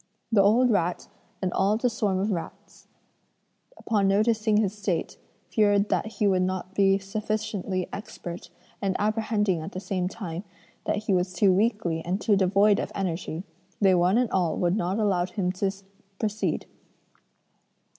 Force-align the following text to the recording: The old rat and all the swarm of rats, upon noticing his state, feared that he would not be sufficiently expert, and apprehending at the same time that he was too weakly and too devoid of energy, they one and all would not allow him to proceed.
The 0.31 0.41
old 0.41 0.71
rat 0.71 1.07
and 1.43 1.53
all 1.53 1.77
the 1.77 1.87
swarm 1.87 2.17
of 2.17 2.31
rats, 2.31 2.87
upon 3.77 4.07
noticing 4.07 4.57
his 4.57 4.75
state, 4.75 5.15
feared 5.51 5.89
that 5.89 6.13
he 6.13 6.25
would 6.25 6.41
not 6.41 6.73
be 6.73 6.97
sufficiently 6.97 7.87
expert, 7.93 8.49
and 8.81 8.95
apprehending 8.97 9.61
at 9.61 9.73
the 9.73 9.79
same 9.79 10.07
time 10.07 10.43
that 10.85 11.03
he 11.03 11.13
was 11.13 11.33
too 11.33 11.53
weakly 11.53 12.01
and 12.03 12.19
too 12.19 12.35
devoid 12.35 12.79
of 12.79 12.91
energy, 12.95 13.43
they 13.79 13.93
one 13.93 14.17
and 14.17 14.31
all 14.31 14.57
would 14.57 14.75
not 14.75 14.97
allow 14.97 15.27
him 15.27 15.51
to 15.51 15.69
proceed. 16.17 16.65